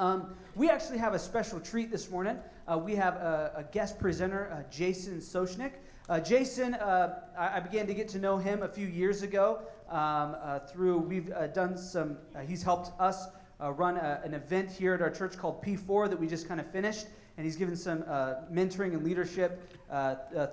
[0.00, 2.38] Um, we actually have a special treat this morning.
[2.66, 5.72] Uh, we have a, a guest presenter, uh, Jason Soucinek.
[6.08, 9.60] Uh, Jason, uh, I, I, began to get to know him a few years ago
[9.90, 12.16] um, uh, through, we've uh, done some,
[12.46, 13.26] he's helped us
[13.60, 16.70] run a, an event here at our church called P4 that we just kind of
[16.70, 17.06] finished,
[17.36, 18.02] and he's given some
[18.50, 19.60] mentoring and leadership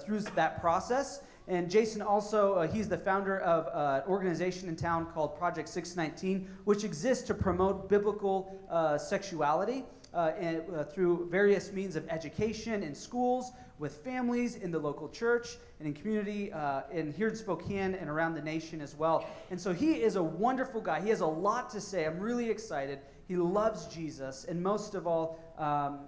[0.06, 1.22] through that process.
[1.48, 5.70] And Jason also, uh, he's the founder of uh, an organization in town called Project
[5.70, 12.08] 619, which exists to promote biblical uh, sexuality uh, and, uh, through various means of
[12.10, 17.28] education in schools, with families, in the local church, and in community, uh, in here
[17.30, 19.26] in Spokane and around the nation as well.
[19.50, 21.00] And so he is a wonderful guy.
[21.00, 22.06] He has a lot to say.
[22.06, 23.00] I'm really excited.
[23.28, 26.00] He loves Jesus, and most of all, um,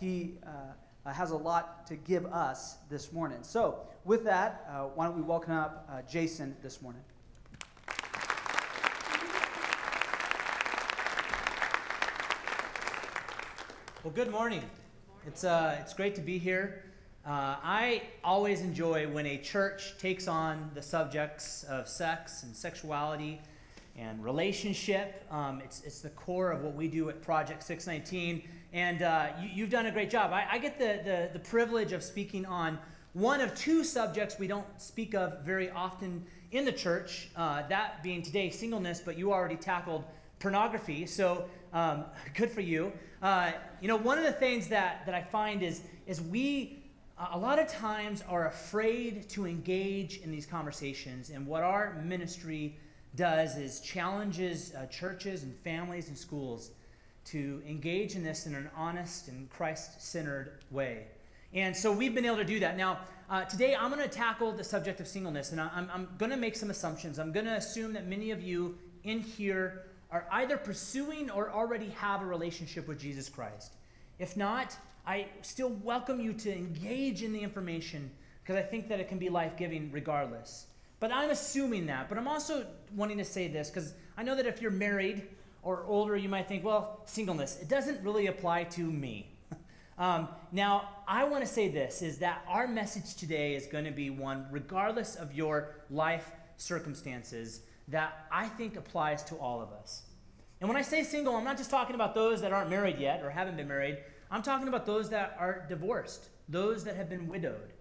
[0.00, 0.34] he
[1.06, 3.38] uh, has a lot to give us this morning.
[3.42, 7.02] So, with that, uh, why don't we welcome up uh, Jason this morning?
[14.02, 14.62] Well, good morning.
[15.26, 16.84] It's, uh, it's great to be here.
[17.26, 23.40] Uh, I always enjoy when a church takes on the subjects of sex and sexuality
[23.96, 25.24] and relationship.
[25.30, 29.62] Um, it's, it's the core of what we do at Project 619 and uh, you,
[29.62, 30.32] have done a great job.
[30.32, 32.76] I, I get the, the, the, privilege of speaking on
[33.12, 38.02] one of two subjects we don't speak of very often in the church, uh, that
[38.02, 40.02] being today singleness, but you already tackled
[40.40, 42.92] pornography, so um, good for you.
[43.22, 46.82] Uh, you know, one of the things that, that I find is, is we
[47.32, 52.76] a lot of times are afraid to engage in these conversations, and what our ministry
[53.14, 56.72] does is challenges uh, churches and families and schools
[57.26, 61.06] to engage in this in an honest and Christ centered way.
[61.52, 62.76] And so we've been able to do that.
[62.76, 62.98] Now,
[63.30, 66.36] uh, today I'm going to tackle the subject of singleness, and I'm, I'm going to
[66.36, 67.18] make some assumptions.
[67.18, 71.90] I'm going to assume that many of you in here are either pursuing or already
[71.90, 73.74] have a relationship with Jesus Christ.
[74.18, 74.76] If not,
[75.06, 78.10] I still welcome you to engage in the information
[78.42, 80.66] because I think that it can be life giving regardless.
[81.00, 82.08] But I'm assuming that.
[82.08, 85.22] But I'm also wanting to say this because I know that if you're married,
[85.64, 89.30] or older, you might think, well, singleness, it doesn't really apply to me.
[89.98, 93.90] um, now, I want to say this is that our message today is going to
[93.90, 100.02] be one, regardless of your life circumstances, that I think applies to all of us.
[100.60, 103.22] And when I say single, I'm not just talking about those that aren't married yet
[103.22, 103.98] or haven't been married.
[104.30, 107.72] I'm talking about those that are divorced, those that have been widowed.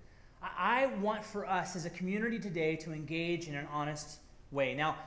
[0.41, 4.19] I want for us as a community today to engage in an honest
[4.51, 4.73] way.
[4.73, 4.97] Now,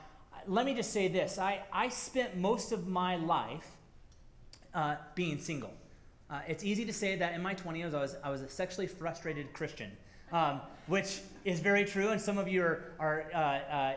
[0.48, 3.68] let me just say this I, I spent most of my life
[4.74, 5.72] uh, being single.
[6.28, 8.86] Uh, it's easy to say that in my 20s I was, I was a sexually
[8.86, 9.90] frustrated Christian,
[10.32, 13.94] um, which is very true, and some of you are, are uh, uh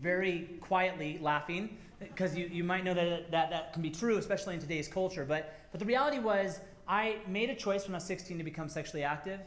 [0.00, 4.54] very quietly laughing because you, you might know that, that that can be true, especially
[4.54, 5.24] in today's culture.
[5.24, 8.68] But, but the reality was, I made a choice when I was 16 to become
[8.68, 9.40] sexually active,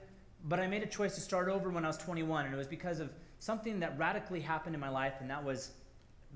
[0.46, 2.68] but I made a choice to start over when I was 21, and it was
[2.68, 5.72] because of something that radically happened in my life, and that was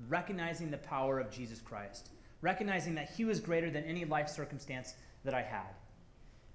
[0.08, 2.10] recognizing the power of Jesus Christ,
[2.40, 4.94] recognizing that He was greater than any life circumstance
[5.24, 5.74] that I had.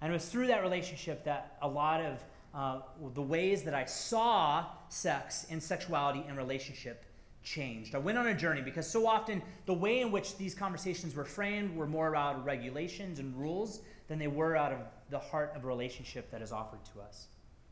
[0.01, 2.81] And it was through that relationship that a lot of uh,
[3.13, 7.05] the ways that I saw sex and sexuality and relationship
[7.43, 7.95] changed.
[7.95, 11.23] I went on a journey because so often the way in which these conversations were
[11.23, 15.63] framed were more about regulations and rules than they were out of the heart of
[15.63, 17.27] a relationship that is offered to us.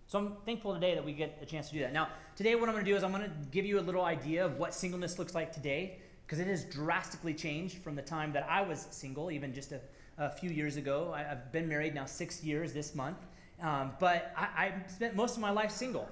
[0.07, 1.91] So I'm thankful today that we get a chance to do that.
[1.91, 4.03] Now, today what I'm going to do is I'm going to give you a little
[4.03, 8.31] idea of what singleness looks like today, because it has drastically changed from the time
[8.33, 9.79] that I was single, even just a,
[10.19, 11.11] a few years ago.
[11.15, 13.17] I, have been married now six years this month,
[13.63, 16.07] um, but I, I, spent most of my life single.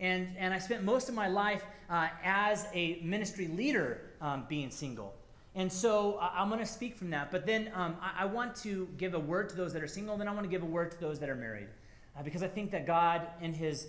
[0.00, 4.72] And, and I spent most of my life uh, as a ministry leader um, being
[4.72, 5.14] single.
[5.54, 7.30] And so uh, I'm going to speak from that.
[7.30, 10.16] But then um, I, I want to give a word to those that are single,
[10.16, 11.68] then I want to give a word to those that are married
[12.18, 13.88] uh, because I think that God, in His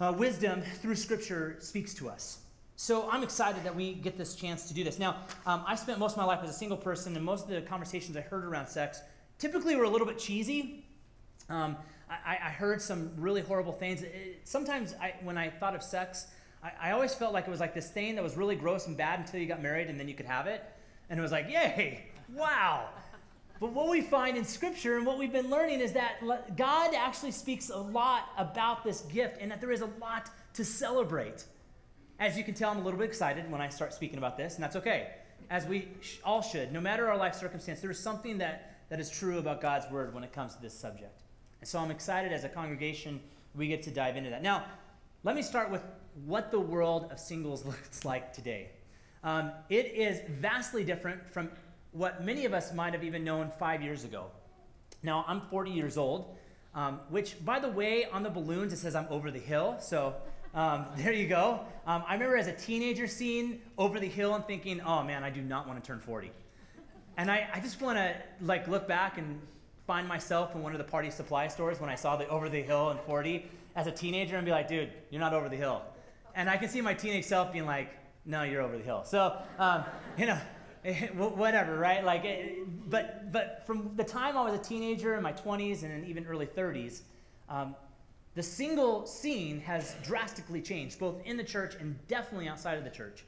[0.00, 2.38] uh, wisdom through Scripture, speaks to us.
[2.76, 4.98] So I'm excited that we get this chance to do this.
[4.98, 5.16] Now,
[5.46, 7.62] um, I spent most of my life as a single person, and most of the
[7.62, 9.00] conversations I heard around sex
[9.38, 10.84] typically were a little bit cheesy.
[11.48, 11.76] Um,
[12.10, 14.02] I, I, heard some really horrible things.
[14.02, 16.26] It, sometimes I, when I thought of sex,
[16.62, 18.96] I, I, always felt like it was like this thing that was really gross and
[18.96, 20.62] bad until you got married and then you could have it.
[21.10, 22.88] And it was like, yay, wow.
[23.60, 26.20] But what we find in Scripture and what we've been learning is that
[26.56, 30.64] God actually speaks a lot about this gift and that there is a lot to
[30.64, 31.44] celebrate.
[32.18, 34.54] As you can tell, I'm a little bit excited when I start speaking about this,
[34.54, 35.12] and that's okay,
[35.50, 35.88] as we
[36.24, 36.72] all should.
[36.72, 40.14] No matter our life circumstance, there is something that, that is true about God's Word
[40.14, 41.22] when it comes to this subject.
[41.60, 43.20] And so I'm excited as a congregation
[43.54, 44.42] we get to dive into that.
[44.42, 44.64] Now,
[45.22, 45.82] let me start with
[46.24, 48.70] what the world of singles looks like today.
[49.22, 51.50] Um, it is vastly different from
[51.94, 54.26] what many of us might have even known five years ago.
[55.02, 56.36] Now, I'm 40 years old,
[56.74, 59.76] um, which, by the way, on the balloons it says I'm over the hill.
[59.80, 60.14] So
[60.54, 61.60] um, there you go.
[61.86, 65.30] Um, I remember as a teenager seeing over the hill and thinking, oh man, I
[65.30, 66.30] do not want to turn 40.
[67.16, 69.40] And I, I just want to like look back and
[69.86, 72.62] find myself in one of the party supply stores when I saw the over the
[72.62, 75.82] hill and 40 as a teenager and be like, dude, you're not over the hill.
[76.34, 77.90] And I can see my teenage self being like,
[78.26, 79.04] no, you're over the hill.
[79.04, 79.84] So, um,
[80.16, 80.38] you know,
[81.14, 82.04] whatever, right?
[82.04, 82.26] Like,
[82.88, 86.46] but but from the time I was a teenager in my 20s and even early
[86.46, 87.02] 30s,
[87.48, 87.74] um,
[88.34, 92.90] the single scene has drastically changed, both in the church and definitely outside of the
[92.90, 93.24] church.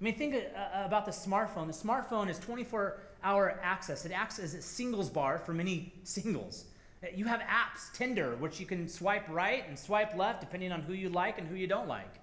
[0.00, 1.66] I mean, think uh, about the smartphone.
[1.66, 6.66] The smartphone is 24 hour access, it acts as a singles bar for many singles.
[7.14, 10.92] You have apps, Tinder, which you can swipe right and swipe left depending on who
[10.92, 12.21] you like and who you don't like.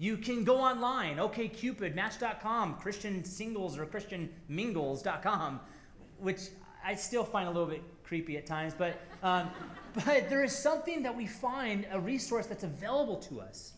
[0.00, 5.60] You can go online, OkCupid, Match.com, Christian Singles or Christian Mingles.com,
[6.18, 6.40] which
[6.82, 9.50] I still find a little bit creepy at times, but, um,
[9.94, 13.74] but there is something that we find, a resource that's available to us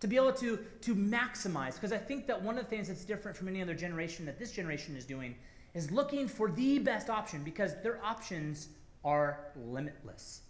[0.00, 1.76] to be able to, to maximize.
[1.76, 4.38] Because I think that one of the things that's different from any other generation that
[4.38, 5.34] this generation is doing
[5.72, 8.68] is looking for the best option because their options
[9.06, 10.42] are limitless.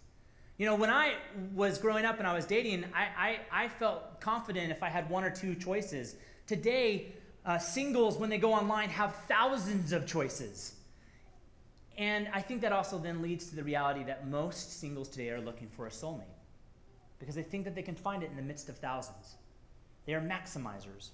[0.57, 1.13] You know, when I
[1.53, 5.07] was growing up and I was dating, I, I, I felt confident if I had
[5.09, 6.15] one or two choices.
[6.47, 7.13] Today,
[7.45, 10.73] uh, singles, when they go online, have thousands of choices.
[11.95, 15.41] And I think that also then leads to the reality that most singles today are
[15.41, 16.23] looking for a soulmate
[17.19, 19.35] because they think that they can find it in the midst of thousands.
[20.05, 21.09] They are maximizers.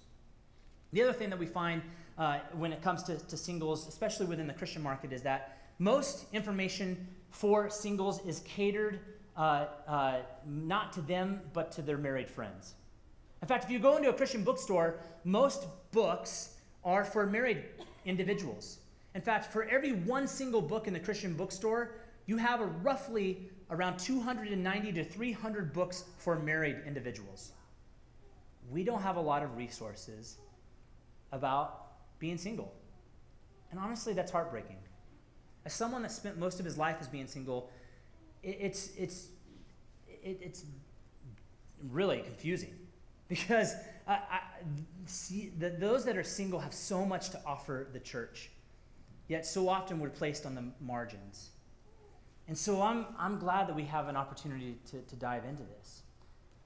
[0.93, 1.81] The other thing that we find
[2.17, 6.25] uh, when it comes to, to singles, especially within the Christian market, is that most
[6.31, 8.99] information for singles is catered
[9.35, 12.75] uh, uh, not to them, but to their married friends.
[13.41, 17.63] In fact, if you go into a Christian bookstore, most books are for married
[18.05, 18.79] individuals.
[19.15, 21.95] In fact, for every one single book in the Christian bookstore,
[22.25, 27.51] you have a roughly around 290 to 300 books for married individuals.
[28.71, 30.37] We don't have a lot of resources
[31.31, 32.73] about being single.
[33.71, 34.77] And honestly, that's heartbreaking.
[35.65, 37.69] As someone that spent most of his life as being single,
[38.43, 39.27] it, it's, it's,
[40.07, 40.65] it, it's
[41.89, 42.73] really confusing
[43.27, 43.75] because
[44.07, 44.39] I, I,
[45.05, 48.51] see, the, those that are single have so much to offer the church,
[49.27, 51.49] yet so often we're placed on the margins.
[52.47, 56.01] And so I'm, I'm glad that we have an opportunity to, to dive into this.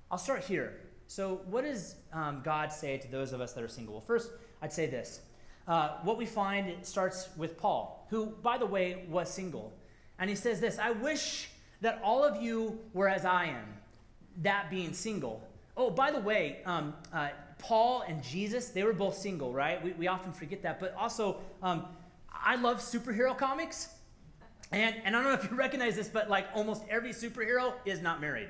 [0.09, 0.81] I'll start here.
[1.07, 3.93] So, what does um, God say to those of us that are single?
[3.93, 4.31] Well, first,
[4.61, 5.21] I'd say this.
[5.67, 9.77] Uh, what we find starts with Paul, who, by the way, was single.
[10.19, 11.49] And he says this I wish
[11.81, 13.65] that all of you were as I am,
[14.41, 15.47] that being single.
[15.75, 17.29] Oh, by the way, um, uh,
[17.59, 19.83] Paul and Jesus, they were both single, right?
[19.83, 20.79] We, we often forget that.
[20.79, 21.85] But also, um,
[22.31, 23.89] I love superhero comics.
[24.71, 28.01] And, and I don't know if you recognize this, but like almost every superhero is
[28.01, 28.49] not married.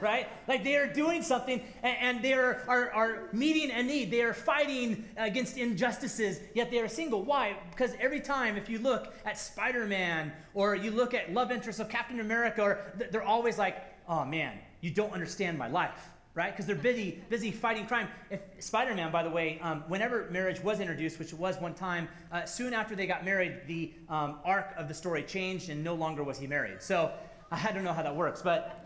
[0.00, 0.28] Right?
[0.48, 4.10] Like they are doing something and, and they are, are, are meeting a need.
[4.10, 7.22] They are fighting against injustices, yet they are single.
[7.22, 7.56] Why?
[7.70, 11.80] Because every time, if you look at Spider Man or you look at love interests
[11.80, 13.76] of Captain America, or they're always like,
[14.08, 16.52] oh man, you don't understand my life right?
[16.52, 18.08] Because they're busy, busy fighting crime.
[18.30, 22.44] If Spider-Man, by the way, um, whenever marriage was introduced, which was one time, uh,
[22.44, 26.22] soon after they got married, the um, arc of the story changed, and no longer
[26.22, 26.82] was he married.
[26.82, 27.10] So
[27.50, 28.85] I don't know how that works, but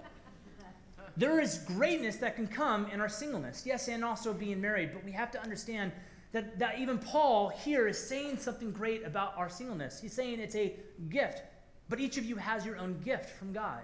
[1.17, 4.91] there is greatness that can come in our singleness, yes, and also being married.
[4.93, 5.93] But we have to understand
[6.33, 10.01] that, that even Paul here is saying something great about our singleness.
[10.01, 10.77] He's saying it's a
[11.09, 11.43] gift,
[11.89, 13.83] but each of you has your own gift from God.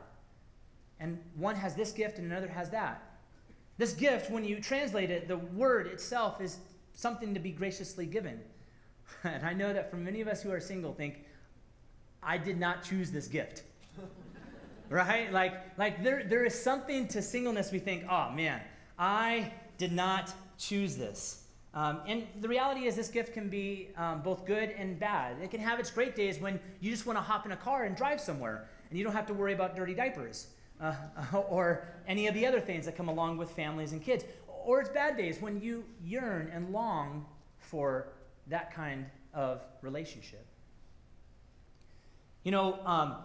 [1.00, 3.02] And one has this gift and another has that.
[3.78, 6.59] This gift, when you translate it, the word itself is
[6.95, 8.40] something to be graciously given.
[9.23, 11.25] And I know that for many of us who are single think,
[12.23, 13.62] I did not choose this gift.
[14.88, 15.33] right?
[15.33, 18.61] Like, like there, there is something to singleness we think, oh man,
[18.99, 21.43] I did not choose this.
[21.75, 25.37] Um, and the reality is, this gift can be um, both good and bad.
[25.43, 27.85] It can have its great days when you just want to hop in a car
[27.85, 30.47] and drive somewhere, and you don't have to worry about dirty diapers
[30.81, 30.95] uh,
[31.50, 34.25] or any of the other things that come along with families and kids.
[34.64, 37.26] Or it's bad days when you yearn and long
[37.59, 38.09] for
[38.47, 40.47] that kind of relationship.
[42.43, 43.16] You know, um,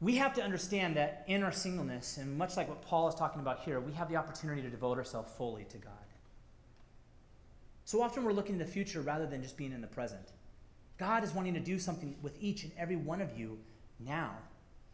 [0.00, 3.40] we have to understand that in our singleness, and much like what Paul is talking
[3.40, 5.92] about here, we have the opportunity to devote ourselves fully to God.
[7.84, 10.32] So often we're looking to the future rather than just being in the present.
[10.96, 13.58] God is wanting to do something with each and every one of you
[13.98, 14.32] now,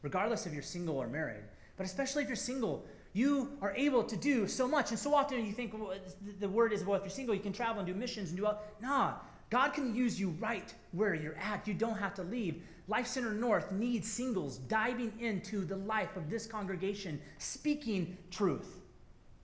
[0.02, 1.44] regardless if you're single or married.
[1.76, 4.90] But especially if you're single, you are able to do so much.
[4.90, 5.94] And so often you think well,
[6.40, 8.46] the word is, well, if you're single, you can travel and do missions and do
[8.46, 8.62] all.
[8.80, 9.14] Nah,
[9.50, 11.68] God can use you right where you're at.
[11.68, 12.62] You don't have to leave.
[12.88, 18.78] Life Center North needs singles diving into the life of this congregation, speaking truth.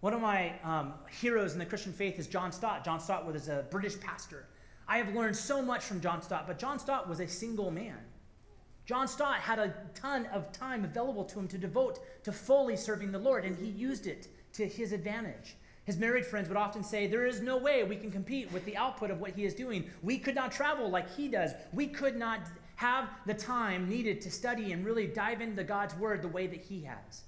[0.01, 2.85] One of my um, heroes in the Christian faith is John Stott.
[2.85, 4.47] John Stott was a British pastor.
[4.89, 7.99] I have learned so much from John Stott, but John Stott was a single man.
[8.85, 13.13] John Stott had a ton of time available to him to devote to fully serving
[13.13, 15.57] the Lord, and he used it to his advantage.
[15.93, 18.79] His married friends would often say, There is no way we can compete with the
[18.79, 19.91] output of what he is doing.
[20.03, 21.51] We could not travel like he does.
[21.75, 22.41] We could not
[22.77, 26.63] have the time needed to study and really dive into God's word the way that
[26.63, 27.25] he has.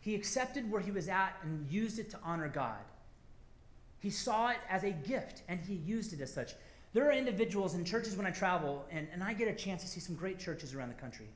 [0.00, 2.84] He accepted where he was at and used it to honor God.
[4.00, 6.52] He saw it as a gift and he used it as such.
[6.92, 9.88] There are individuals in churches when I travel, and, and I get a chance to
[9.88, 11.28] see some great churches around the country.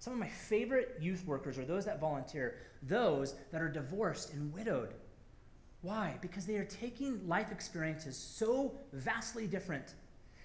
[0.00, 4.52] Some of my favorite youth workers are those that volunteer, those that are divorced and
[4.52, 4.94] widowed.
[5.84, 6.14] Why?
[6.22, 9.92] Because they are taking life experiences so vastly different,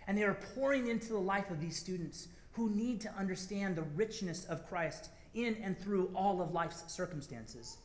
[0.06, 3.84] and they are pouring into the life of these students who need to understand the
[3.96, 7.78] richness of Christ in and through all of life's circumstances.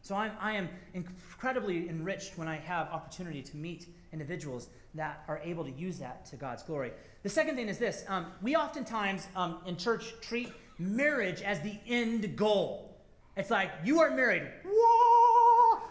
[0.00, 5.40] So I'm, I am incredibly enriched when I have opportunity to meet individuals that are
[5.42, 6.92] able to use that to God's glory.
[7.24, 11.80] The second thing is this um, we oftentimes um, in church treat marriage as the
[11.88, 12.96] end goal.
[13.36, 14.44] It's like, you are married.
[14.64, 14.95] Whoa!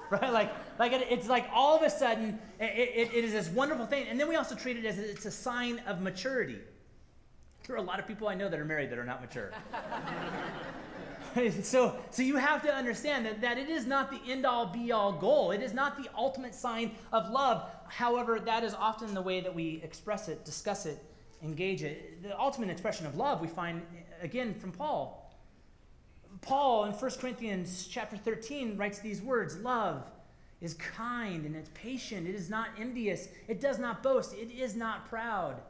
[0.12, 0.32] Right?
[0.32, 3.88] Like, like it, it's like all of a sudden it, it, it is this wonderful
[3.88, 4.08] thing.
[4.08, 6.60] And then we also treat it as it's a sign of maturity.
[7.66, 9.52] There are a lot of people I know that are married that are not mature.
[11.64, 14.92] so, so you have to understand that, that it is not the end all be
[14.92, 15.52] all goal.
[15.52, 17.68] It is not the ultimate sign of love.
[17.88, 21.04] However, that is often the way that we express it, discuss it,
[21.44, 22.22] engage it.
[22.22, 23.82] The ultimate expression of love we find
[24.22, 25.25] again from Paul.
[26.42, 30.04] Paul in 1 Corinthians chapter 13 writes these words Love
[30.62, 32.28] is kind and it's patient.
[32.28, 33.30] It is not envious.
[33.48, 34.34] It does not boast.
[34.34, 35.62] It is not proud.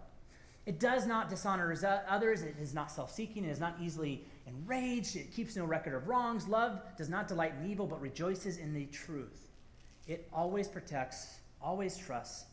[0.65, 2.41] It does not dishonor uh, others.
[2.41, 3.45] It is not self seeking.
[3.45, 5.15] It is not easily enraged.
[5.15, 6.47] It keeps no record of wrongs.
[6.47, 9.47] Love does not delight in evil, but rejoices in the truth.
[10.07, 12.45] It always protects, always trusts,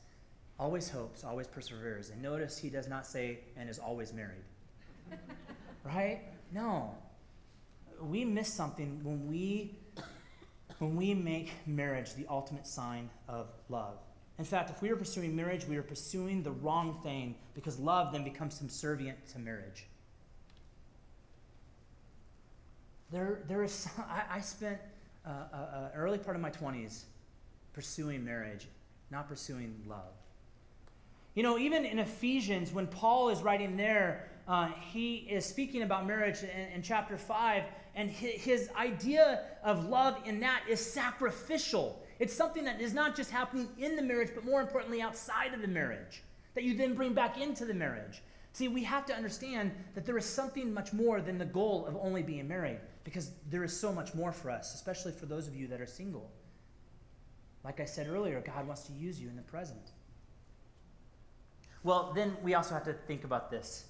[0.58, 2.10] always hopes, always perseveres.
[2.10, 4.44] And notice he does not say, and is always married.
[5.84, 6.20] right?
[6.52, 6.94] No.
[8.02, 9.76] We miss something when we
[10.78, 13.98] when we make marriage the ultimate sign of love.
[14.38, 18.12] In fact, if we are pursuing marriage, we are pursuing the wrong thing because love
[18.12, 19.86] then becomes subservient to marriage.
[23.12, 24.78] There, there is, I, I spent
[25.24, 27.04] uh, an uh, uh, early part of my 20s
[27.72, 28.66] pursuing marriage,
[29.10, 30.14] not pursuing love.
[31.34, 36.06] You know, even in Ephesians, when Paul is writing there, uh, he is speaking about
[36.06, 42.02] marriage in, in chapter 5, and his, his, idea of love in that is sacrificial.
[42.18, 45.60] It's something that is not just happening in the marriage, but more importantly, outside of
[45.60, 46.22] the marriage,
[46.54, 48.22] that you then bring back into the marriage.
[48.52, 51.96] See, we have to understand that there is something much more than the goal of
[51.96, 55.56] only being married because there is so much more for us, especially for those of
[55.56, 56.30] you that are single.
[57.64, 59.92] Like I said earlier, God wants to use you in the present.
[61.84, 63.86] Well, then we also have to think about this.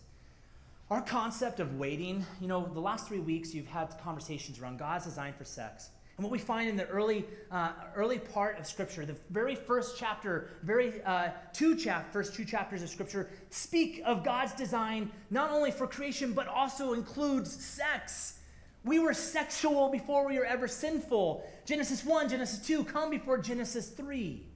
[0.92, 5.06] Our concept of waiting, you know, the last three weeks you've had conversations around God's
[5.06, 5.88] design for sex.
[6.18, 9.96] And what we find in the early, uh, early part of Scripture, the very first
[9.98, 15.50] chapter, very uh, two chap- first two chapters of Scripture, speak of God's design not
[15.50, 18.40] only for creation but also includes sex.
[18.84, 21.42] We were sexual before we were ever sinful.
[21.64, 24.46] Genesis 1, Genesis 2 come before Genesis 3.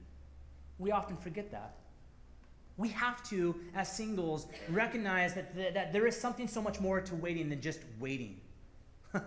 [0.77, 1.77] We often forget that.
[2.77, 7.01] We have to, as singles, recognize that, th- that there is something so much more
[7.01, 8.39] to waiting than just waiting.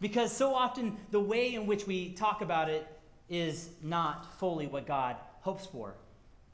[0.00, 2.86] because so often the way in which we talk about it
[3.28, 5.94] is not fully what God hopes for.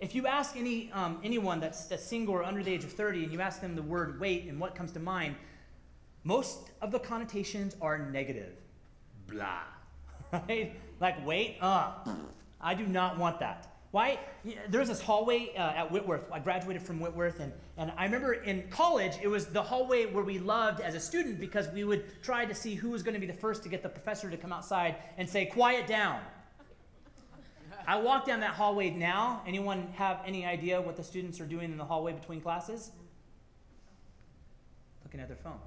[0.01, 3.25] If you ask any, um, anyone that's, that's single or under the age of 30
[3.25, 5.37] and you ask them the word wait and what comes to mind,
[6.25, 8.55] most of the connotations are negative.
[9.29, 9.61] Blah.
[10.49, 10.81] Right?
[10.99, 11.93] Like, wait, uh,
[12.59, 13.72] I do not want that.
[13.93, 14.19] Why?
[14.71, 16.33] There's this hallway uh, at Whitworth.
[16.33, 20.25] I graduated from Whitworth, and, and I remember in college, it was the hallway where
[20.25, 23.21] we loved as a student because we would try to see who was going to
[23.21, 26.21] be the first to get the professor to come outside and say, Quiet down.
[27.87, 29.43] I walk down that hallway now.
[29.47, 32.93] Anyone have any idea what the students are doing in the hallway between classes?
[35.05, 35.59] Looking at their phone.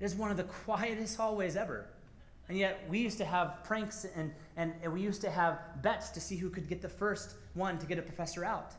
[0.00, 1.86] It is one of the quietest hallways ever.
[2.48, 6.10] And yet, we used to have pranks and, and, and, we used to have bets
[6.10, 8.72] to see who could get the first one to get a professor out.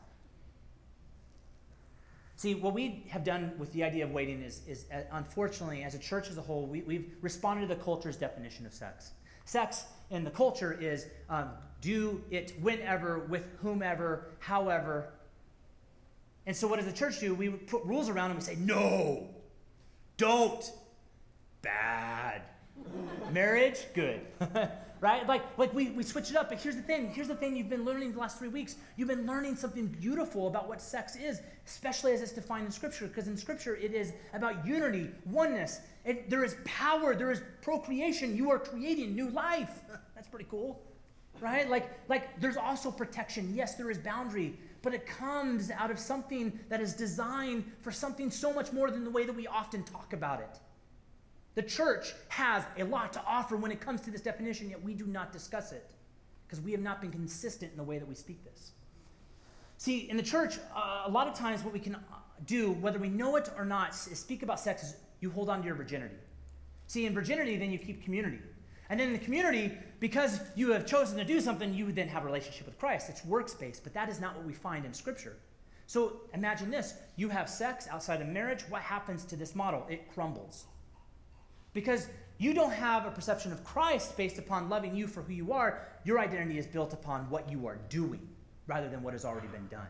[2.38, 5.96] See, what we have done with the idea of waiting is, is uh, unfortunately, as
[5.96, 9.12] a church as a whole, we, we've responded to the culture's definition of sex.
[9.46, 11.50] Sex in the culture is um,
[11.82, 15.10] do it whenever, with whomever, however.
[16.46, 17.34] And so, what does the church do?
[17.34, 19.28] We put rules around and we say, no,
[20.18, 20.72] don't,
[21.62, 22.44] bad.
[23.32, 24.22] Marriage, good.
[25.02, 25.28] right?
[25.28, 26.50] Like, like we, we switch it up.
[26.50, 27.12] But here's the thing.
[27.14, 28.76] Here's the thing you've been learning the last three weeks.
[28.96, 33.08] You've been learning something beautiful about what sex is, especially as it's defined in Scripture.
[33.08, 35.82] Because in Scripture, it is about unity, oneness.
[36.06, 37.16] It, there is power.
[37.16, 38.36] There is procreation.
[38.36, 39.82] You are creating new life.
[40.16, 40.82] That's pretty cool,
[41.40, 41.70] right?
[41.70, 43.54] Like, like there's also protection.
[43.54, 48.32] Yes, there is boundary, but it comes out of something that is designed for something
[48.32, 50.60] so much more than the way that we often talk about it.
[51.58, 54.94] The church has a lot to offer when it comes to this definition, yet we
[54.94, 55.90] do not discuss it
[56.46, 58.74] because we have not been consistent in the way that we speak this.
[59.80, 62.00] See, in the church, uh, a lot of times what we can uh,
[62.46, 65.62] do, whether we know it or not, is speak about sex is you hold on
[65.62, 66.18] to your virginity.
[66.86, 68.40] See, in virginity, then you keep community.
[68.92, 72.22] And then in the community, because you have chosen to do something, you then have
[72.22, 73.10] a relationship with Christ.
[73.10, 75.38] It's works based, but that is not what we find in Scripture.
[75.88, 78.62] So imagine this you have sex outside of marriage.
[78.70, 79.88] What happens to this model?
[79.90, 80.66] It crumbles.
[81.78, 82.08] Because
[82.40, 85.86] you don't have a perception of Christ based upon loving you for who you are.
[86.06, 88.28] Your identity is built upon what you are doing
[88.66, 89.86] rather than what has already been done.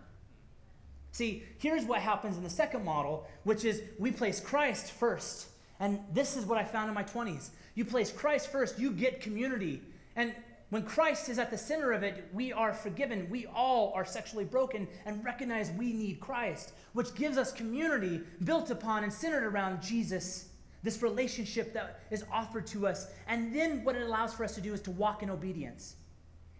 [1.13, 5.47] See, here's what happens in the second model, which is we place Christ first.
[5.79, 7.51] And this is what I found in my 20s.
[7.75, 9.81] You place Christ first, you get community.
[10.17, 10.35] And
[10.71, 13.29] when Christ is at the center of it, we are forgiven.
[13.29, 18.71] We all are sexually broken and recognize we need Christ, which gives us community built
[18.71, 20.49] upon and centered around Jesus
[20.83, 23.07] this relationship that is offered to us.
[23.27, 25.95] And then what it allows for us to do is to walk in obedience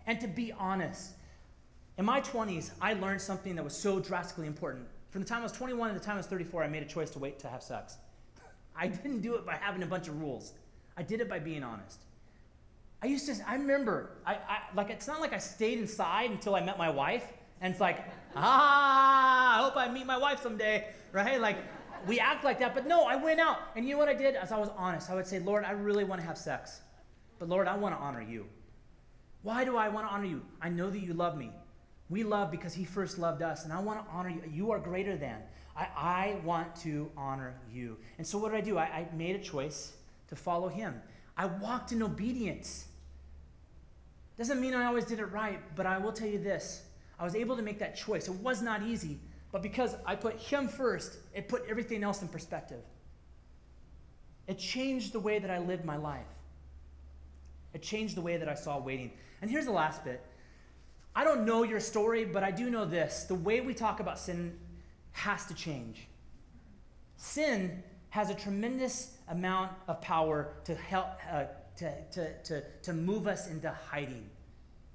[0.07, 1.11] and to be honest.
[1.97, 4.85] In my 20s, I learned something that was so drastically important.
[5.09, 6.87] From the time I was 21 to the time I was 34, I made a
[6.87, 7.97] choice to wait to have sex.
[8.75, 10.53] I didn't do it by having a bunch of rules.
[10.95, 12.01] I did it by being honest.
[13.01, 16.55] I used to, I remember, I, I, like, it's not like I stayed inside until
[16.55, 17.31] I met my wife,
[17.61, 18.03] and it's like,
[18.35, 21.39] ah, I hope I meet my wife someday, right?
[21.39, 21.57] Like,
[22.05, 23.59] we act like that, but no, I went out.
[23.75, 24.35] And you know what I did?
[24.35, 26.81] As I was honest, I would say, Lord, I really want to have sex.
[27.39, 28.45] But Lord, I want to honor you.
[29.43, 30.41] Why do I want to honor you?
[30.61, 31.51] I know that you love me.
[32.09, 34.41] We love because he first loved us, and I want to honor you.
[34.51, 35.37] You are greater than.
[35.75, 37.97] I, I want to honor you.
[38.17, 38.77] And so what did I do?
[38.77, 39.93] I, I made a choice
[40.29, 41.01] to follow him.
[41.37, 42.87] I walked in obedience.
[44.37, 46.83] Doesn't mean I always did it right, but I will tell you this.
[47.19, 48.27] I was able to make that choice.
[48.27, 49.19] It was not easy,
[49.51, 52.81] but because I put Him first, it put everything else in perspective.
[54.47, 56.25] It changed the way that I lived my life.
[57.73, 59.11] It changed the way that I saw waiting.
[59.41, 60.23] And here's the last bit
[61.15, 63.23] I don't know your story, but I do know this.
[63.23, 64.57] The way we talk about sin
[65.13, 66.07] has to change.
[67.17, 71.45] Sin has a tremendous amount of power to help uh,
[71.77, 74.29] to, to, to, to move us into hiding.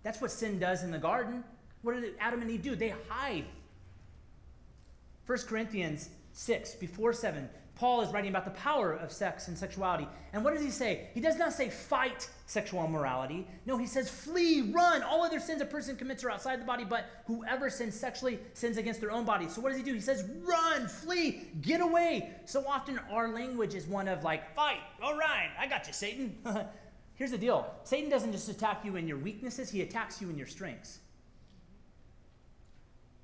[0.03, 1.45] That's what sin does in the garden.
[1.83, 2.77] What did Adam and Eve do?
[2.77, 3.45] They hide.
[5.27, 10.07] 1 Corinthians 6, before 7, Paul is writing about the power of sex and sexuality.
[10.33, 11.09] And what does he say?
[11.15, 13.47] He does not say fight sexual immorality.
[13.67, 15.03] No, he says flee, run.
[15.03, 18.77] All other sins a person commits are outside the body, but whoever sins sexually sins
[18.77, 19.49] against their own body.
[19.49, 19.95] So what does he do?
[19.95, 22.31] He says run, flee, get away.
[22.45, 24.81] So often our language is one of like fight.
[25.03, 26.37] All right, I got you, Satan.
[27.15, 30.39] Here's the deal Satan doesn't just attack you in your weaknesses, he attacks you in
[30.39, 30.99] your strengths.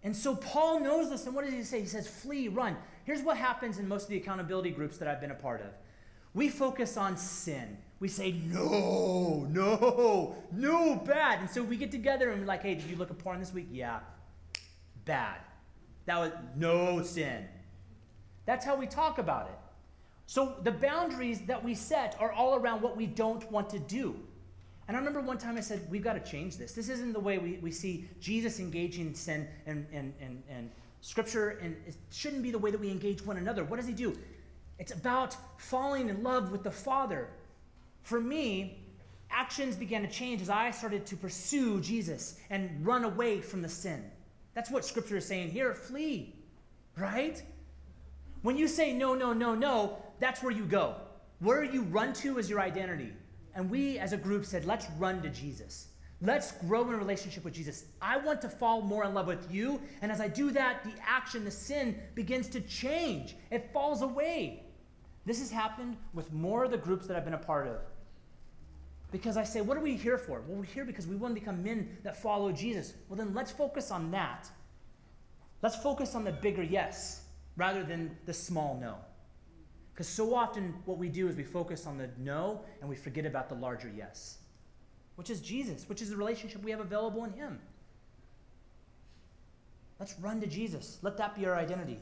[0.05, 1.81] And so Paul knows this, and what does he say?
[1.81, 2.77] He says, flee, run.
[3.05, 5.69] Here's what happens in most of the accountability groups that I've been a part of
[6.35, 7.79] we focus on sin.
[8.01, 11.41] We say, no, no, no, bad.
[11.41, 13.53] And so we get together and we're like, hey, did you look at porn this
[13.53, 13.67] week?
[13.73, 14.01] Yeah,
[15.05, 15.41] bad.
[16.07, 17.45] That was no sin.
[18.47, 19.59] That's how we talk about it.
[20.27, 24.15] So the boundaries that we set are all around what we don't want to do.
[24.89, 26.73] And I remember one time I said, we've got to change this.
[26.73, 30.71] This isn't the way we, we see Jesus engaging sin and, and, and, and
[31.03, 33.65] scripture, and it shouldn't be the way that we engage one another.
[33.65, 34.17] What does he do?
[34.79, 37.29] It's about falling in love with the Father.
[38.03, 38.83] For me,
[39.31, 43.69] actions began to change as I started to pursue Jesus and run away from the
[43.69, 44.03] sin.
[44.55, 46.35] That's what scripture is saying here flee,
[46.97, 47.43] right?
[48.41, 50.95] When you say no, no, no, no, that's where you go.
[51.41, 53.13] Where you run to is your identity.
[53.59, 55.89] And we as a group said, let's run to Jesus.
[56.23, 57.87] Let's grow in a relationship with Jesus.
[58.01, 59.81] I want to fall more in love with you.
[60.01, 64.63] And as I do that, the action, the sin begins to change, it falls away.
[65.27, 67.81] This has happened with more of the groups that I've been a part of.
[69.11, 70.41] Because I say, what are we here for?
[70.47, 72.95] Well, we're here because we want to become men that follow Jesus.
[73.09, 74.49] Well, then let's focus on that.
[75.63, 77.23] Let's focus on the bigger yes
[77.57, 78.99] rather than the small no.
[79.99, 83.27] Because so often what we do is we focus on the no and we forget
[83.27, 84.39] about the larger yes,
[85.17, 87.59] which is Jesus, which is the relationship we have available in Him.
[89.99, 90.99] Let's run to Jesus.
[91.03, 91.99] Let that be our identity.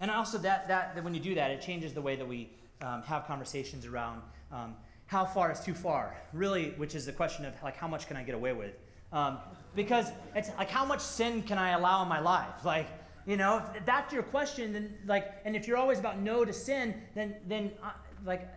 [0.00, 2.50] And also, that, that, that when you do that, it changes the way that we
[2.82, 4.74] um, have conversations around um,
[5.06, 8.16] how far is too far, really, which is the question of like how much can
[8.16, 8.74] I get away with?
[9.12, 9.38] Um,
[9.76, 12.64] because it's like how much sin can I allow in my life?
[12.64, 12.88] Like,
[13.28, 16.52] you know, if that's your question, then like, and if you're always about no to
[16.52, 17.90] sin, then then uh,
[18.24, 18.48] like,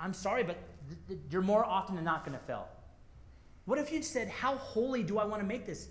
[0.00, 0.56] I'm sorry, but
[0.88, 2.66] th- th- you're more often than not going to fail.
[3.64, 5.88] What if you said, how holy do I want to make this?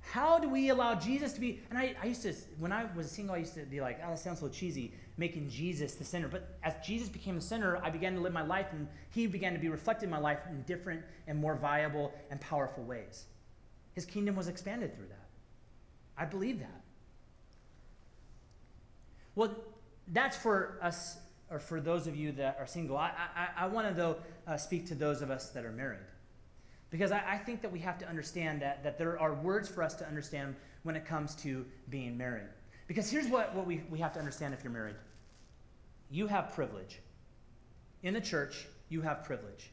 [0.00, 1.60] How do we allow Jesus to be?
[1.68, 4.10] And I, I used to, when I was single, I used to be like, oh,
[4.10, 6.28] that sounds so cheesy, making Jesus the center.
[6.28, 9.52] But as Jesus became the center, I began to live my life, and he began
[9.52, 13.26] to be reflected in my life in different and more viable and powerful ways.
[13.92, 15.28] His kingdom was expanded through that.
[16.16, 16.85] I believe that.
[19.36, 19.54] Well,
[20.08, 21.18] that's for us,
[21.50, 22.96] or for those of you that are single.
[22.96, 26.00] I, I, I want to, though, uh, speak to those of us that are married.
[26.90, 29.82] Because I, I, think that we have to understand that, that there are words for
[29.82, 32.48] us to understand when it comes to being married.
[32.86, 34.96] Because here's what, what we, we have to understand if you're married
[36.08, 37.00] you have privilege.
[38.04, 39.70] In the church, you have privilege.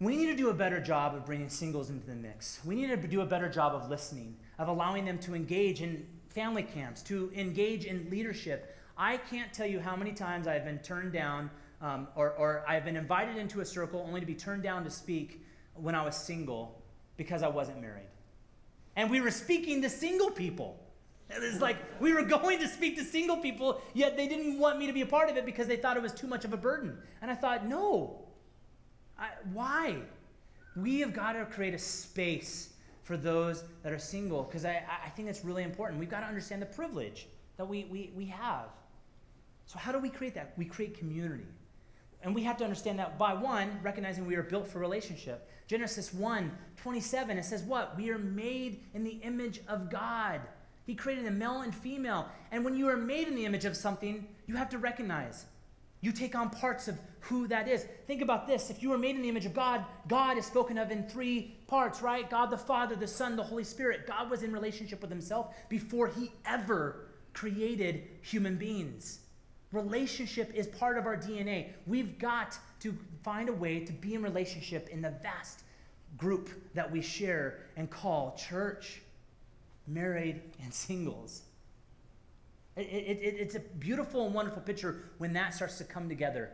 [0.00, 2.60] We need to do a better job of bringing singles into the mix.
[2.64, 6.06] We need to do a better job of listening, of allowing them to engage in
[6.34, 8.76] family camps, to engage in leadership.
[8.98, 12.84] I can't tell you how many times I've been turned down um, or, or I've
[12.84, 15.44] been invited into a circle only to be turned down to speak
[15.74, 16.82] when I was single
[17.16, 18.08] because I wasn't married.
[18.96, 20.80] And we were speaking to single people.
[21.30, 24.86] It's like we were going to speak to single people, yet they didn't want me
[24.86, 26.56] to be a part of it because they thought it was too much of a
[26.56, 26.98] burden.
[27.22, 28.22] And I thought, no.
[29.18, 29.96] I, why?
[30.76, 32.73] We have got to create a space
[33.04, 36.00] for those that are single because I, I think it's really important.
[36.00, 38.70] We've got to understand the privilege that we, we, we have.
[39.66, 40.54] So, how do we create that?
[40.56, 41.46] We create community.
[42.22, 45.48] And we have to understand that by one, recognizing we are built for relationship.
[45.66, 47.96] Genesis 1 27, it says what?
[47.96, 50.40] We are made in the image of God.
[50.86, 52.28] He created a male and female.
[52.50, 55.44] And when you are made in the image of something, you have to recognize.
[56.04, 57.86] You take on parts of who that is.
[58.06, 58.68] Think about this.
[58.68, 61.56] If you were made in the image of God, God is spoken of in three
[61.66, 62.28] parts, right?
[62.28, 64.06] God the Father, the Son, the Holy Spirit.
[64.06, 69.20] God was in relationship with himself before he ever created human beings.
[69.72, 71.68] Relationship is part of our DNA.
[71.86, 75.62] We've got to find a way to be in relationship in the vast
[76.18, 79.00] group that we share and call church,
[79.86, 81.44] married, and singles.
[82.76, 86.50] It, it, it, it's a beautiful and wonderful picture when that starts to come together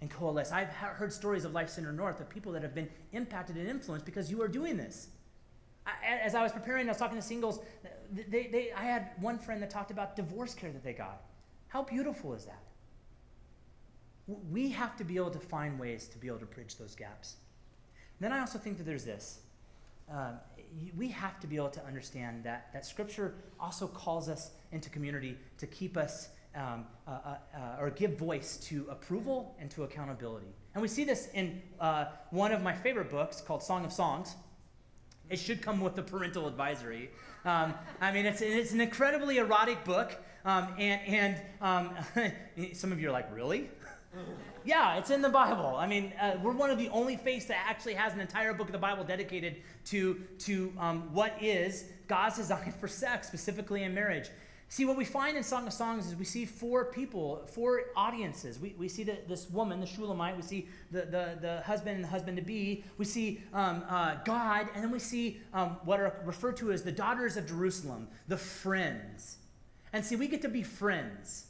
[0.00, 0.50] and coalesce.
[0.50, 4.06] I've heard stories of Life Center North of people that have been impacted and influenced
[4.06, 5.08] because you are doing this.
[5.86, 7.60] I, as I was preparing, I was talking to singles.
[8.12, 11.22] They, they, I had one friend that talked about divorce care that they got.
[11.68, 12.62] How beautiful is that?
[14.50, 17.36] We have to be able to find ways to be able to bridge those gaps.
[18.18, 19.40] And then I also think that there's this.
[20.10, 20.38] Um,
[20.96, 25.36] we have to be able to understand that, that Scripture also calls us into community
[25.58, 30.48] to keep us um, uh, uh, uh, or give voice to approval and to accountability.
[30.74, 34.34] And we see this in uh, one of my favorite books called Song of Songs.
[35.28, 37.10] It should come with a parental advisory.
[37.44, 40.16] Um, I mean, it's, it's an incredibly erotic book.
[40.44, 41.94] Um, and and um,
[42.72, 43.68] some of you are like, really?
[44.64, 45.76] yeah, it's in the Bible.
[45.76, 48.68] I mean, uh, we're one of the only faiths that actually has an entire book
[48.68, 53.94] of the Bible dedicated to, to um, what is God's design for sex, specifically in
[53.94, 54.30] marriage.
[54.68, 58.60] See, what we find in Song of Songs is we see four people, four audiences.
[58.60, 60.36] We, we see the, this woman, the Shulamite.
[60.36, 62.84] We see the, the, the husband and the husband to be.
[62.96, 64.68] We see um, uh, God.
[64.72, 68.36] And then we see um, what are referred to as the daughters of Jerusalem, the
[68.36, 69.38] friends.
[69.92, 71.46] And see, we get to be friends.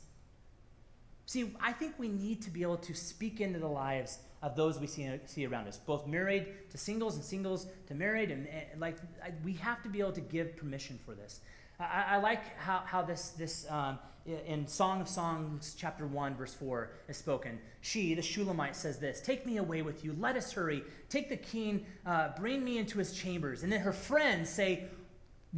[1.31, 4.81] See, I think we need to be able to speak into the lives of those
[4.81, 8.33] we see, see around us, both married to singles and singles to married.
[8.33, 11.39] And, and like, I, we have to be able to give permission for this.
[11.79, 16.53] I, I like how, how this, this um, in Song of Songs, chapter 1, verse
[16.55, 17.61] 4, is spoken.
[17.81, 20.17] She, the Shulamite, says this Take me away with you.
[20.19, 20.83] Let us hurry.
[21.11, 23.63] Take the king, uh, bring me into his chambers.
[23.63, 24.89] And then her friends say,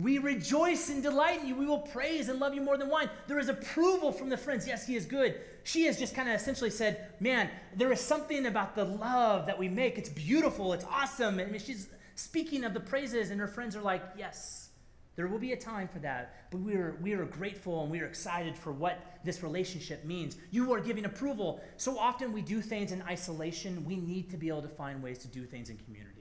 [0.01, 1.55] we rejoice and delight in you.
[1.55, 3.11] We will praise and love you more than wine.
[3.27, 4.67] There is approval from the friends.
[4.67, 5.39] Yes, he is good.
[5.65, 9.59] She has just kind of essentially said, Man, there is something about the love that
[9.59, 9.99] we make.
[9.99, 10.73] It's beautiful.
[10.73, 11.39] It's awesome.
[11.39, 14.71] And she's speaking of the praises, and her friends are like, Yes,
[15.15, 16.51] there will be a time for that.
[16.51, 20.37] But we are, we are grateful and we are excited for what this relationship means.
[20.51, 21.61] You are giving approval.
[21.77, 23.85] So often we do things in isolation.
[23.85, 26.12] We need to be able to find ways to do things in community.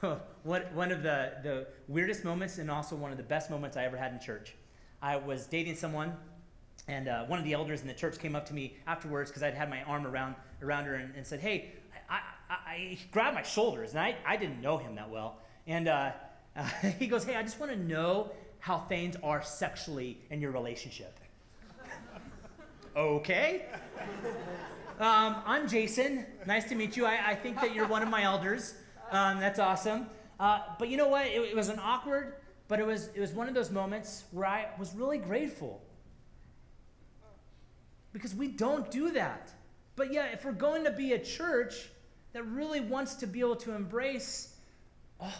[0.42, 3.84] what, one of the, the weirdest moments and also one of the best moments I
[3.84, 4.54] ever had in church.
[5.02, 6.16] I was dating someone,
[6.88, 9.42] and uh, one of the elders in the church came up to me afterwards because
[9.42, 11.72] I'd had my arm around, around her and, and said, Hey,
[12.08, 15.38] I, I, I, grabbed my shoulders, and I, I didn't know him that well.
[15.66, 16.12] And, uh,
[16.56, 16.64] Uh,
[16.98, 21.18] he goes, Hey, I just want to know how things are sexually in your relationship.
[22.96, 23.66] okay.
[24.98, 26.24] Um, I'm Jason.
[26.46, 27.04] Nice to meet you.
[27.04, 28.74] I, I, think that you're one of my elders.
[29.10, 30.06] Um, that's awesome.
[30.38, 31.26] Uh, but you know what?
[31.26, 32.34] It, it was an awkward,
[32.68, 35.82] but it was, it was one of those moments where I was really grateful.
[38.12, 39.52] Because we don't do that.
[39.94, 41.88] But yeah, if we're going to be a church
[42.32, 44.54] that really wants to be able to embrace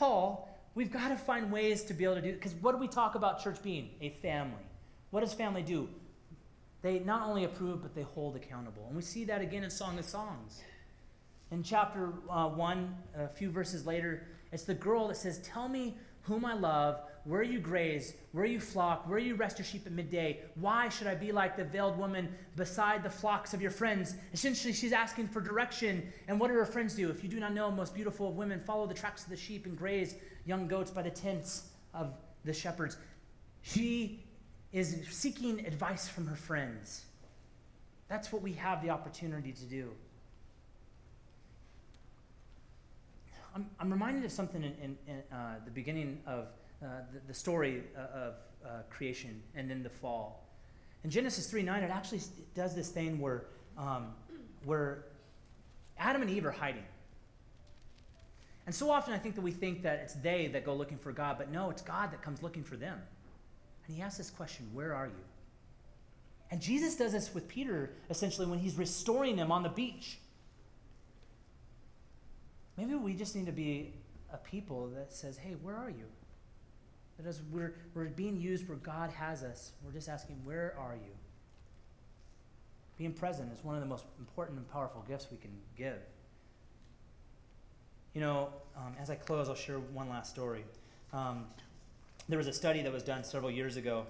[0.01, 2.89] all, we've got to find ways to be able to do Because what do we
[2.89, 3.91] talk about church being?
[4.01, 4.65] A family.
[5.11, 5.89] What does family do?
[6.83, 8.85] They not only approve, but they hold accountable.
[8.87, 10.63] And we see that again in Song of Songs.
[11.51, 15.97] In chapter uh, 1, a few verses later, it's the girl that says, Tell me
[16.23, 19.93] whom I love, where you graze, where you flock, where you rest your sheep at
[19.93, 20.41] midday.
[20.57, 24.15] Why should I be like the veiled woman beside the flocks of your friends?
[24.33, 26.13] Essentially, she's asking for direction.
[26.27, 27.11] And what do her friends do?
[27.11, 29.67] If you do not know, most beautiful of women, follow the tracks of the sheep
[29.67, 32.13] and graze young goats by the tents of
[32.45, 32.97] the shepherds.
[33.63, 34.25] She
[34.73, 37.07] is seeking advice from her friends.
[38.09, 39.91] That's what we have the opportunity to do.
[43.57, 46.49] I'm, I'm reminded of something in, in, in uh, the beginning of
[46.83, 50.47] uh, the, the, story uh, of uh, creation and then the fall.
[51.05, 52.21] In Genesis 3 9, it actually
[52.55, 53.45] does this thing where,
[53.79, 54.09] um,
[54.67, 55.07] where
[55.99, 56.85] Adam and Eve are hiding.
[58.67, 61.11] And so often I think that we think that it's they that go looking for
[61.13, 63.01] God, but no, it's God that comes looking for them.
[63.87, 65.25] And he asks this question Where are you?
[66.51, 70.19] And Jesus does this with Peter, essentially, when he's restoring them on the beach.
[72.77, 73.93] Maybe we just need to be
[74.33, 76.05] a people that says, Hey, where are you?
[77.19, 80.95] That as we're, we're being used where God has us, we're just asking, Where are
[80.95, 81.13] you?
[82.99, 85.99] Being present is one of the most important and powerful gifts we can give.
[88.15, 90.65] You know, um, as I close, I'll share one last story.
[91.13, 91.45] Um,
[92.29, 94.07] there was a study that was done several years ago,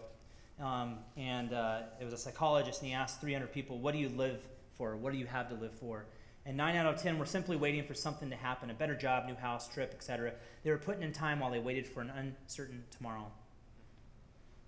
[0.61, 4.09] um, and uh, it was a psychologist, and he asked 300 people, What do you
[4.09, 4.41] live
[4.77, 4.97] for?
[4.97, 6.05] What do you have to live for?
[6.47, 9.27] And 9 out of 10 were simply waiting for something to happen a better job,
[9.27, 10.33] new house, trip, etc.
[10.63, 13.33] They were putting in time while they waited for an uncertain tomorrow.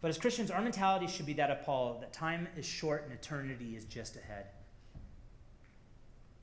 [0.01, 3.13] But as Christians, our mentality should be that of Paul that time is short and
[3.13, 4.47] eternity is just ahead.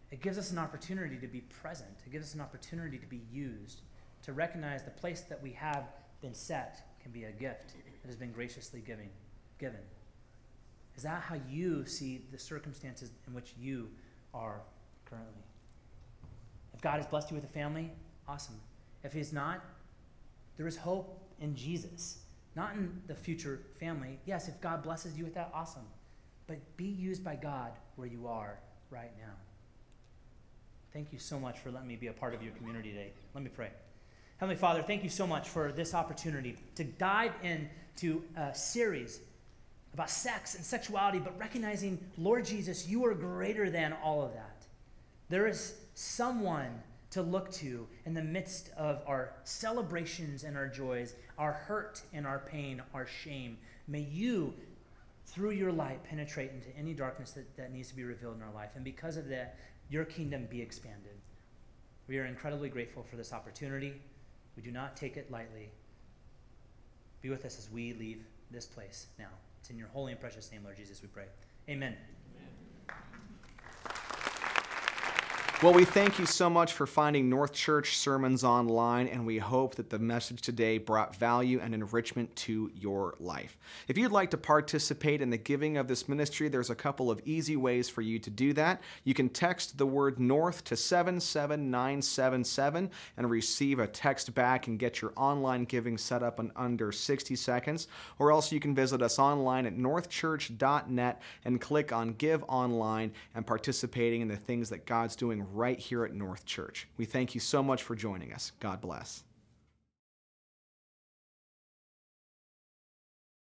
[0.09, 3.21] It gives us an opportunity to be present, it gives us an opportunity to be
[3.29, 3.81] used,
[4.23, 5.85] to recognize the place that we have
[6.21, 9.09] been set can be a gift that has been graciously giving,
[9.59, 9.81] given.
[10.95, 13.89] Is that how you see the circumstances in which you
[14.33, 14.61] are
[15.05, 15.43] currently?
[16.73, 17.91] If God has blessed you with a family,
[18.27, 18.59] awesome.
[19.03, 19.63] If He's not,
[20.57, 22.19] there is hope in Jesus,
[22.55, 24.19] not in the future family.
[24.25, 25.85] Yes, if God blesses you with that, awesome.
[26.47, 29.33] But be used by God where you are right now.
[30.93, 33.11] Thank you so much for letting me be a part of your community today.
[33.33, 33.69] Let me pray.
[34.37, 39.19] Heavenly Father, thank you so much for this opportunity to dive into a series
[39.93, 44.54] about sex and sexuality, but recognizing, Lord Jesus, you are greater than all of that.
[45.29, 51.15] There is someone to look to in the midst of our celebrations and our joys,
[51.37, 53.57] our hurt and our pain, our shame.
[53.87, 54.53] May you,
[55.25, 58.53] through your light, penetrate into any darkness that, that needs to be revealed in our
[58.53, 58.71] life.
[58.75, 59.57] And because of that,
[59.89, 61.15] your kingdom be expanded.
[62.07, 63.93] We are incredibly grateful for this opportunity.
[64.55, 65.69] We do not take it lightly.
[67.21, 69.29] Be with us as we leave this place now.
[69.59, 71.25] It's in your holy and precious name, Lord Jesus, we pray.
[71.69, 71.95] Amen.
[75.63, 79.75] Well, we thank you so much for finding North Church sermons online, and we hope
[79.75, 83.57] that the message today brought value and enrichment to your life.
[83.87, 87.21] If you'd like to participate in the giving of this ministry, there's a couple of
[87.23, 88.81] easy ways for you to do that.
[89.05, 95.01] You can text the word North to 77977 and receive a text back and get
[95.01, 97.87] your online giving set up in under 60 seconds,
[98.19, 103.47] or else you can visit us online at northchurch.net and click on Give Online and
[103.47, 106.87] participating in the things that God's doing right here at North Church.
[106.97, 108.53] We thank you so much for joining us.
[108.61, 109.24] God bless.